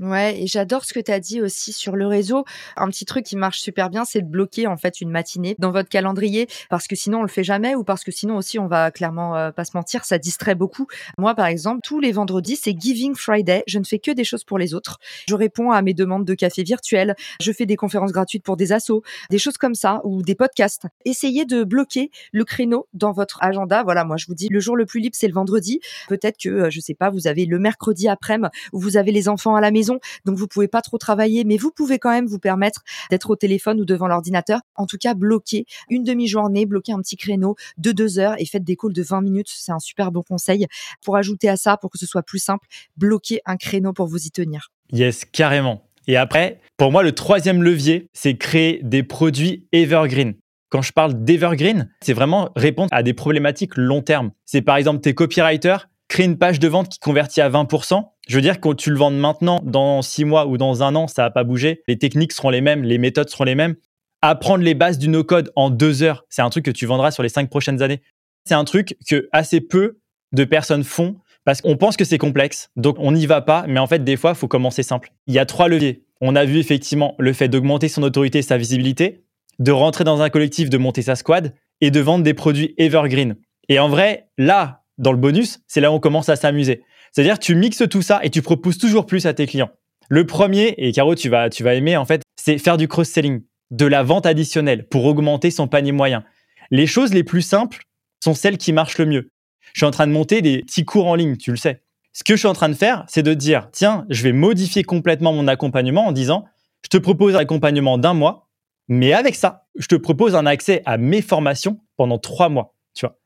Ouais, 0.01 0.41
et 0.41 0.48
j'adore 0.48 0.84
ce 0.84 0.93
que 0.93 1.00
tu 1.00 1.12
as 1.12 1.20
dit 1.20 1.41
aussi 1.41 1.72
sur 1.72 1.96
le 1.96 2.08
réseau. 2.08 2.43
Un 2.75 2.88
petit 2.88 3.05
truc 3.05 3.24
qui 3.24 3.36
marche 3.36 3.60
super 3.60 3.91
bien, 3.91 4.03
c'est 4.03 4.22
de 4.22 4.27
bloquer 4.27 4.65
en 4.65 4.75
fait 4.75 5.00
une 5.00 5.12
matinée 5.12 5.55
dans 5.60 5.72
votre 5.72 5.89
calendrier 5.89 6.48
parce 6.72 6.88
que 6.88 6.96
sinon 6.96 7.20
on 7.20 7.22
le 7.22 7.27
fait 7.27 7.43
jamais 7.43 7.75
ou 7.75 7.84
parce 7.84 8.03
que 8.03 8.12
sinon 8.12 8.36
aussi 8.36 8.58
on 8.58 8.65
va 8.65 8.89
clairement 8.89 9.36
euh, 9.36 9.51
pas 9.51 9.63
se 9.63 9.72
mentir, 9.75 10.03
ça 10.03 10.17
distrait 10.17 10.55
beaucoup. 10.55 10.88
Moi 11.20 11.36
par 11.36 11.46
exemple, 11.46 11.81
tous 11.84 12.00
les 12.00 12.12
vendredis, 12.12 12.55
c'est 12.55 12.75
Giving 12.75 13.13
Friday, 13.13 13.63
je 13.67 13.77
ne 13.77 13.84
fais 13.84 14.00
que 14.00 14.10
des 14.10 14.24
choses 14.24 14.43
pour 14.43 14.58
les 14.58 14.74
autres. 14.74 14.98
Je 15.27 15.36
réponds 15.36 15.70
à 15.70 15.84
mes 15.84 15.93
demandes 15.93 16.25
de 16.25 16.34
café 16.34 16.63
virtuel, 16.63 17.15
je 17.39 17.51
fais 17.51 17.67
des 17.67 17.75
conférences 17.75 18.12
gratuites 18.12 18.43
pour 18.43 18.58
des 18.58 18.72
assos, 18.72 19.03
des 19.29 19.38
choses 19.38 19.60
comme 19.60 19.75
ça 19.75 20.01
ou 20.03 20.24
des 20.24 20.34
podcasts. 20.34 20.88
Essayez 21.05 21.46
de 21.46 21.63
bloquer 21.63 22.10
le 22.31 22.43
créneau 22.43 22.88
dans 22.96 23.12
votre 23.12 23.38
agenda. 23.43 23.84
Voilà, 23.84 24.03
moi 24.03 24.17
je 24.17 24.25
vous 24.25 24.36
dis 24.36 24.48
le 24.50 24.60
jour 24.60 24.75
le 24.75 24.88
plus 24.88 25.00
libre, 25.00 25.15
c'est 25.15 25.27
le 25.27 25.34
vendredi. 25.36 25.79
Peut-être 26.10 26.38
que 26.41 26.50
euh, 26.50 26.70
je 26.72 26.79
sais 26.79 26.96
pas, 26.96 27.12
vous 27.12 27.27
avez 27.27 27.46
le 27.46 27.60
mercredi 27.60 28.08
après-midi 28.08 28.31
où 28.72 28.79
vous 28.79 28.98
avez 28.98 29.12
les 29.12 29.27
enfants 29.29 29.55
à 29.55 29.62
la 29.62 29.72
maison 29.72 29.90
donc 30.25 30.38
vous 30.38 30.48
pouvez 30.48 30.67
pas 30.67 30.81
trop 30.81 30.98
travailler, 30.98 31.43
mais 31.43 31.57
vous 31.57 31.71
pouvez 31.71 32.00
quand 32.00 32.12
même 32.12 32.27
vous 32.27 32.39
permettre 32.39 32.83
d'être 33.10 33.29
au 33.29 33.36
téléphone 33.36 33.81
ou 33.81 33.86
devant 33.86 34.07
l'ordinateur. 34.07 34.60
En 34.75 34.86
tout 34.86 34.98
cas, 34.98 35.13
bloquer 35.13 35.65
une 35.89 36.03
demi-journée, 36.03 36.65
bloquer 36.65 36.93
un 36.93 37.00
petit 37.00 37.17
créneau 37.17 37.55
de 37.77 37.91
deux 37.91 38.19
heures 38.19 38.36
et 38.38 38.45
faites 38.45 38.63
des 38.63 38.75
calls 38.75 38.93
de 38.93 39.03
20 39.03 39.21
minutes. 39.21 39.50
C'est 39.50 39.71
un 39.71 39.79
super 39.79 40.12
bon 40.12 40.24
conseil. 40.24 40.67
Pour 41.03 41.17
ajouter 41.17 41.50
à 41.50 41.57
ça, 41.57 41.77
pour 41.77 41.89
que 41.89 41.98
ce 41.98 42.05
soit 42.05 42.24
plus 42.24 42.39
simple, 42.39 42.67
bloquer 42.98 43.41
un 43.45 43.57
créneau 43.57 43.93
pour 43.93 44.07
vous 44.07 44.25
y 44.25 44.31
tenir. 44.31 44.71
Yes, 44.91 45.25
carrément. 45.25 45.83
Et 46.07 46.17
après, 46.17 46.60
pour 46.77 46.91
moi, 46.91 47.03
le 47.03 47.12
troisième 47.13 47.63
levier, 47.63 48.07
c'est 48.13 48.36
créer 48.36 48.79
des 48.83 49.03
produits 49.03 49.67
evergreen. 49.71 50.33
Quand 50.69 50.81
je 50.81 50.93
parle 50.93 51.24
d'evergreen, 51.24 51.89
c'est 52.01 52.13
vraiment 52.13 52.50
répondre 52.55 52.88
à 52.91 53.03
des 53.03 53.13
problématiques 53.13 53.75
long 53.75 54.01
terme. 54.01 54.31
C'est 54.45 54.62
par 54.62 54.77
exemple 54.77 55.01
tes 55.01 55.13
copywriters 55.13 55.89
créent 56.12 56.25
une 56.25 56.38
page 56.38 56.60
de 56.60 56.68
vente 56.68 56.89
qui 56.89 57.00
convertit 57.00 57.39
à 57.39 57.50
20%. 57.50 58.03
Je 58.27 58.36
veux 58.36 58.41
dire, 58.41 58.60
quand 58.60 58.75
tu 58.75 58.91
le 58.91 58.98
vends 58.98 59.12
maintenant, 59.12 59.62
dans 59.63 60.01
six 60.01 60.25
mois 60.25 60.46
ou 60.46 60.58
dans 60.58 60.84
un 60.84 60.94
an, 60.94 61.08
ça 61.08 61.24
va 61.24 61.32
pas 61.32 61.46
bouger. 61.46 61.84
Les 61.88 61.98
techniques 61.98 62.34
seront 62.34 62.50
les 62.50 62.60
mêmes, 62.60 62.84
les 62.84 62.98
méthodes 62.98 63.30
seront 63.30 63.46
les 63.46 63.56
mêmes. 63.56 63.75
Apprendre 64.22 64.63
les 64.63 64.75
bases 64.75 64.98
du 64.98 65.08
no-code 65.08 65.51
en 65.56 65.70
deux 65.70 66.03
heures, 66.03 66.25
c'est 66.30 66.41
un 66.41 66.50
truc 66.50 66.65
que 66.65 66.72
tu 66.72 66.86
vendras 66.86 67.12
sur 67.12 67.24
les 67.24 67.30
cinq 67.30 67.50
prochaines 67.50 67.82
années. 67.82 68.01
C'est 68.46 68.53
un 68.53 68.65
truc 68.65 68.98
que 69.10 69.30
assez 69.32 69.62
peu 69.62 70.00
de 70.34 70.44
personnes 70.44 70.84
font 70.84 71.15
parce 71.46 71.62
qu'on 71.62 71.77
pense 71.77 71.96
que 71.96 72.03
c'est 72.03 72.18
complexe, 72.18 72.70
donc 72.75 72.98
on 73.00 73.13
n'y 73.13 73.25
va 73.25 73.41
pas, 73.41 73.65
mais 73.68 73.80
en 73.80 73.88
fait, 73.88 74.03
des 74.03 74.18
fois, 74.18 74.32
il 74.32 74.36
faut 74.36 74.50
commencer 74.50 74.84
simple. 74.84 75.12
Il 75.27 75.34
y 75.34 75.39
a 75.39 75.46
trois 75.46 75.70
leviers. 75.70 76.03
On 76.20 76.36
a 76.36 76.44
vu 76.44 76.60
effectivement 76.60 77.15
le 77.20 77.34
fait 77.34 77.48
d'augmenter 77.48 77.88
son 77.88 78.03
autorité 78.03 78.39
et 78.39 78.44
sa 78.44 78.58
visibilité, 78.58 79.24
de 79.60 79.72
rentrer 79.72 80.03
dans 80.03 80.22
un 80.22 80.30
collectif, 80.30 80.70
de 80.70 80.77
monter 80.77 81.01
sa 81.01 81.15
squad 81.15 81.53
et 81.80 81.89
de 81.89 82.00
vendre 82.00 82.24
des 82.24 82.34
produits 82.34 82.75
evergreen. 82.77 83.38
Et 83.70 83.80
en 83.80 83.89
vrai, 83.89 84.27
là, 84.38 84.81
dans 85.01 85.12
le 85.12 85.17
bonus, 85.17 85.60
c'est 85.67 85.81
là 85.81 85.91
où 85.91 85.96
on 85.96 86.00
commence 86.00 86.29
à 86.29 86.36
s'amuser. 86.36 86.84
C'est-à-dire, 87.12 87.39
tu 87.39 87.55
mixes 87.55 87.84
tout 87.89 88.01
ça 88.01 88.22
et 88.24 88.29
tu 88.29 88.41
proposes 88.41 88.77
toujours 88.77 89.05
plus 89.05 89.25
à 89.25 89.34
tes 89.34 89.48
clients. 89.48 89.72
Le 90.10 90.25
premier, 90.25 90.75
et 90.77 90.91
Caro, 90.91 91.15
tu 91.15 91.27
vas, 91.27 91.50
tu 91.50 91.63
vas 91.63 91.74
aimer, 91.74 91.98
en 91.98 92.05
fait, 92.05 92.22
c'est 92.36 92.58
faire 92.58 92.77
du 92.77 92.88
cross-selling, 92.88 93.41
de 93.72 93.86
la 93.86 94.03
vente 94.03 94.25
additionnelle 94.25 94.88
pour 94.88 95.05
augmenter 95.05 95.51
son 95.51 95.67
panier 95.67 95.91
moyen. 95.91 96.24
Les 96.70 96.88
choses 96.88 97.13
les 97.13 97.24
plus 97.24 97.41
simples 97.41 97.84
sont 98.24 98.34
celles 98.34 98.58
qui 98.58 98.74
marchent 98.74 98.98
le 98.98 99.05
mieux. 99.05 99.29
Je 99.74 99.79
suis 99.79 99.86
en 99.86 99.91
train 99.91 100.08
de 100.08 100.12
monter 100.12 100.41
des 100.41 100.62
petits 100.62 100.86
cours 100.86 101.08
en 101.08 101.15
ligne, 101.15 101.38
tu 101.38 101.51
le 101.51 101.58
sais. 101.58 101.81
Ce 102.13 102.24
que 102.24 102.36
je 102.36 102.39
suis 102.39 102.48
en 102.48 102.53
train 102.53 102.70
de 102.70 102.74
faire, 102.74 103.05
c'est 103.08 103.24
de 103.24 103.34
dire, 103.34 103.70
tiens, 103.72 104.05
je 104.10 104.22
vais 104.24 104.34
modifier 104.34 104.84
complètement 104.84 105.34
mon 105.34 105.48
accompagnement 105.48 106.08
en 106.08 106.12
disant, 106.12 106.46
je 106.84 106.89
te 106.89 106.98
propose 106.98 107.36
un 107.36 107.39
accompagnement 107.39 107.98
d'un 107.98 108.13
mois, 108.13 108.50
mais 108.88 109.13
avec 109.13 109.36
ça, 109.36 109.65
je 109.77 109.88
te 109.88 109.96
propose 109.96 110.36
un 110.36 110.46
accès 110.46 110.81
à 110.86 110.98
mes 110.98 111.22
formations 111.22 111.79
pendant 111.96 112.20
trois 112.20 112.50
mois, 112.50 112.75
tu 112.93 113.05
vois. 113.05 113.21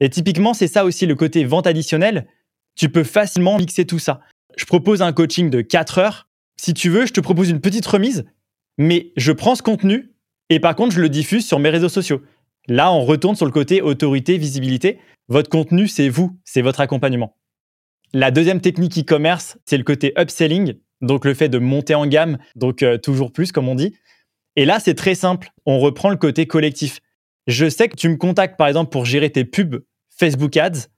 Et 0.00 0.10
typiquement, 0.10 0.54
c'est 0.54 0.68
ça 0.68 0.84
aussi 0.84 1.06
le 1.06 1.14
côté 1.14 1.44
vente 1.44 1.66
additionnelle. 1.66 2.26
Tu 2.76 2.88
peux 2.88 3.04
facilement 3.04 3.58
mixer 3.58 3.84
tout 3.84 3.98
ça. 3.98 4.20
Je 4.56 4.64
propose 4.64 5.02
un 5.02 5.12
coaching 5.12 5.50
de 5.50 5.60
quatre 5.60 5.98
heures. 5.98 6.28
Si 6.56 6.74
tu 6.74 6.88
veux, 6.88 7.06
je 7.06 7.12
te 7.12 7.20
propose 7.20 7.50
une 7.50 7.60
petite 7.60 7.86
remise, 7.86 8.24
mais 8.78 9.12
je 9.16 9.32
prends 9.32 9.54
ce 9.54 9.62
contenu 9.62 10.12
et 10.50 10.60
par 10.60 10.74
contre, 10.76 10.94
je 10.94 11.00
le 11.00 11.08
diffuse 11.08 11.46
sur 11.46 11.58
mes 11.58 11.70
réseaux 11.70 11.88
sociaux. 11.88 12.22
Là, 12.68 12.92
on 12.92 13.04
retourne 13.04 13.36
sur 13.36 13.46
le 13.46 13.52
côté 13.52 13.82
autorité, 13.82 14.38
visibilité. 14.38 14.98
Votre 15.28 15.50
contenu, 15.50 15.88
c'est 15.88 16.08
vous, 16.08 16.38
c'est 16.44 16.62
votre 16.62 16.80
accompagnement. 16.80 17.36
La 18.14 18.30
deuxième 18.30 18.60
technique 18.60 18.98
e-commerce, 18.98 19.58
c'est 19.66 19.76
le 19.76 19.84
côté 19.84 20.14
upselling, 20.18 20.74
donc 21.02 21.24
le 21.24 21.34
fait 21.34 21.48
de 21.48 21.58
monter 21.58 21.94
en 21.94 22.06
gamme, 22.06 22.38
donc 22.56 22.82
euh, 22.82 22.96
toujours 22.96 23.32
plus, 23.32 23.52
comme 23.52 23.68
on 23.68 23.74
dit. 23.74 23.94
Et 24.56 24.64
là, 24.64 24.80
c'est 24.80 24.94
très 24.94 25.14
simple. 25.14 25.52
On 25.66 25.78
reprend 25.78 26.08
le 26.08 26.16
côté 26.16 26.46
collectif. 26.46 27.00
Je 27.46 27.68
sais 27.68 27.88
que 27.88 27.96
tu 27.96 28.08
me 28.08 28.16
contactes, 28.16 28.56
par 28.56 28.68
exemple, 28.68 28.90
pour 28.90 29.04
gérer 29.04 29.30
tes 29.30 29.44
pubs 29.44 29.82
Facebook 30.18 30.56
Ads. 30.56 30.88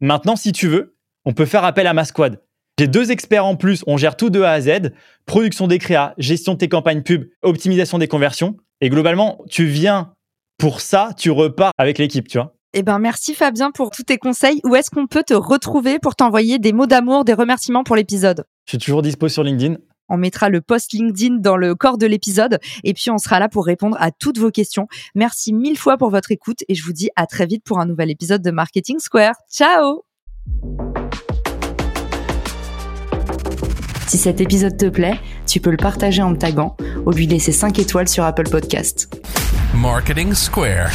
Maintenant, 0.00 0.36
si 0.36 0.52
tu 0.52 0.68
veux, 0.68 0.96
on 1.24 1.32
peut 1.32 1.46
faire 1.46 1.64
appel 1.64 1.86
à 1.86 1.94
ma 1.94 2.04
squad. 2.04 2.40
J'ai 2.78 2.86
deux 2.86 3.10
experts 3.10 3.44
en 3.44 3.56
plus, 3.56 3.82
on 3.88 3.96
gère 3.96 4.16
tout 4.16 4.30
de 4.30 4.40
A 4.40 4.52
à 4.52 4.60
Z, 4.60 4.92
production 5.26 5.66
des 5.66 5.78
créas, 5.78 6.14
gestion 6.16 6.52
de 6.52 6.58
tes 6.58 6.68
campagnes 6.68 7.02
pub, 7.02 7.24
optimisation 7.42 7.98
des 7.98 8.06
conversions. 8.06 8.56
Et 8.80 8.88
globalement, 8.88 9.42
tu 9.50 9.66
viens 9.66 10.12
pour 10.58 10.80
ça, 10.80 11.10
tu 11.16 11.30
repars 11.30 11.72
avec 11.76 11.98
l'équipe, 11.98 12.28
tu 12.28 12.38
vois. 12.38 12.54
Eh 12.74 12.82
ben, 12.82 12.98
merci 12.98 13.34
Fabien 13.34 13.70
pour 13.70 13.90
tous 13.90 14.04
tes 14.04 14.18
conseils. 14.18 14.60
Où 14.64 14.76
est-ce 14.76 14.90
qu'on 14.90 15.06
peut 15.06 15.24
te 15.26 15.34
retrouver 15.34 15.98
pour 15.98 16.14
t'envoyer 16.14 16.58
des 16.58 16.72
mots 16.72 16.86
d'amour, 16.86 17.24
des 17.24 17.32
remerciements 17.32 17.82
pour 17.82 17.96
l'épisode? 17.96 18.44
Je 18.66 18.72
suis 18.72 18.78
toujours 18.78 19.02
dispo 19.02 19.28
sur 19.28 19.42
LinkedIn. 19.42 19.76
On 20.08 20.16
mettra 20.16 20.48
le 20.48 20.60
post 20.60 20.92
LinkedIn 20.92 21.36
dans 21.36 21.56
le 21.56 21.74
corps 21.74 21.98
de 21.98 22.06
l'épisode 22.06 22.58
et 22.84 22.94
puis 22.94 23.10
on 23.10 23.18
sera 23.18 23.38
là 23.38 23.48
pour 23.48 23.66
répondre 23.66 23.96
à 24.00 24.10
toutes 24.10 24.38
vos 24.38 24.50
questions. 24.50 24.88
Merci 25.14 25.52
mille 25.52 25.78
fois 25.78 25.96
pour 25.96 26.10
votre 26.10 26.32
écoute 26.32 26.64
et 26.68 26.74
je 26.74 26.84
vous 26.84 26.92
dis 26.92 27.10
à 27.16 27.26
très 27.26 27.46
vite 27.46 27.64
pour 27.64 27.80
un 27.80 27.86
nouvel 27.86 28.10
épisode 28.10 28.42
de 28.42 28.50
Marketing 28.50 28.98
Square. 28.98 29.34
Ciao 29.50 30.04
Si 34.06 34.16
cet 34.16 34.40
épisode 34.40 34.78
te 34.78 34.86
plaît, 34.86 35.20
tu 35.46 35.60
peux 35.60 35.70
le 35.70 35.76
partager 35.76 36.22
en 36.22 36.30
me 36.30 36.38
taguant 36.38 36.76
ou 37.04 37.10
lui 37.10 37.26
laisser 37.26 37.52
5 37.52 37.78
étoiles 37.78 38.08
sur 38.08 38.24
Apple 38.24 38.48
Podcast. 38.48 39.14
Marketing 39.74 40.32
Square. 40.32 40.90